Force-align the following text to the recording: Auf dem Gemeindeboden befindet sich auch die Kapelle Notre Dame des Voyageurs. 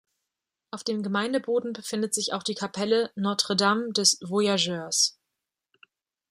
Auf 0.71 0.83
dem 0.83 1.03
Gemeindeboden 1.03 1.73
befindet 1.73 2.15
sich 2.15 2.33
auch 2.33 2.41
die 2.41 2.55
Kapelle 2.55 3.11
Notre 3.13 3.55
Dame 3.55 3.91
des 3.93 4.17
Voyageurs. 4.23 5.19